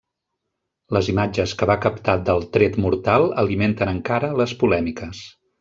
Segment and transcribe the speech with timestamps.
[0.97, 5.25] Les imatges que va captar del tret mortal alimenten encara les polèmiques.